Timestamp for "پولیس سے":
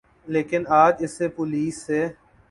1.37-1.99